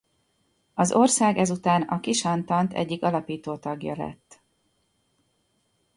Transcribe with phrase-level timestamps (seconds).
[0.73, 4.41] Az ország ezután a kisantant egyik alapító tagja lett.